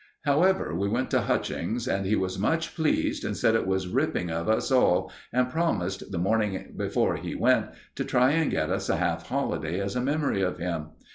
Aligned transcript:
However, 0.25 0.73
we 0.73 0.89
went 0.89 1.11
to 1.11 1.21
Hutchings, 1.21 1.87
and 1.87 2.07
he 2.07 2.15
was 2.15 2.39
much 2.39 2.75
pleased, 2.75 3.23
and 3.23 3.37
said 3.37 3.53
it 3.53 3.67
was 3.67 3.87
ripping 3.87 4.31
of 4.31 4.49
us 4.49 4.71
all, 4.71 5.11
and 5.31 5.47
promised, 5.47 6.11
the 6.11 6.17
morning 6.17 6.73
before 6.75 7.17
he 7.17 7.35
went, 7.35 7.67
to 7.93 8.03
try 8.03 8.31
and 8.31 8.49
get 8.49 8.71
us 8.71 8.89
a 8.89 8.95
half 8.97 9.27
holiday 9.27 9.79
as 9.79 9.95
a 9.95 10.01
memory 10.01 10.41
of 10.41 10.57
him. 10.57 10.87